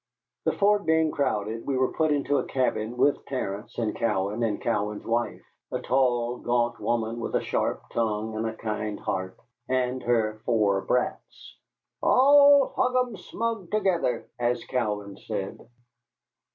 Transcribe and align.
The 0.45 0.53
fort 0.53 0.87
being 0.87 1.11
crowded, 1.11 1.67
we 1.67 1.77
were 1.77 1.93
put 1.93 2.11
into 2.11 2.37
a 2.39 2.45
cabin 2.47 2.97
with 2.97 3.23
Terence 3.27 3.77
and 3.77 3.95
Cowan 3.95 4.41
and 4.41 4.59
Cowan's 4.59 5.05
wife 5.05 5.43
a 5.71 5.79
tall, 5.79 6.37
gaunt 6.37 6.79
woman 6.79 7.19
with 7.19 7.35
a 7.35 7.39
sharp 7.41 7.83
tongue 7.93 8.35
and 8.35 8.47
a 8.47 8.55
kind 8.57 8.99
heart 8.99 9.37
and 9.69 10.01
her 10.01 10.41
four 10.43 10.81
brats, 10.81 11.55
"All 12.01 12.73
hugemsmug 12.75 13.69
together," 13.69 14.27
as 14.39 14.65
Cowan 14.65 15.17
said. 15.17 15.59